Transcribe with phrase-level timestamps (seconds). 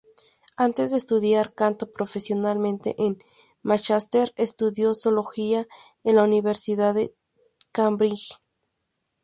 [0.65, 3.19] Antes de estudiar canto profesionalmente en
[3.61, 5.67] Mánchester, estudió zoología
[6.03, 7.13] en la Universidad de
[7.71, 8.33] Cambridge.